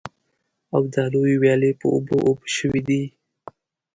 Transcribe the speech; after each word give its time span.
او 0.75 0.81
د 0.93 0.95
لویې 1.13 1.35
ويالې 1.41 1.71
په 1.79 1.85
اوبو 1.93 2.15
اوبه 2.25 2.45
شوي 2.57 2.81
دي. 2.87 3.03